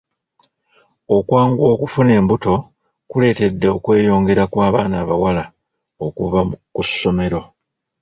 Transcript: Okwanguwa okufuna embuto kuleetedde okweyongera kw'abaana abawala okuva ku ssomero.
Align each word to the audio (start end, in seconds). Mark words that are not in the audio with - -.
Okwanguwa 1.17 1.67
okufuna 1.75 2.11
embuto 2.19 2.53
kuleetedde 3.09 3.67
okweyongera 3.75 4.43
kw'abaana 4.51 4.95
abawala 5.03 5.43
okuva 6.05 6.39
ku 6.73 6.81
ssomero. 6.87 7.41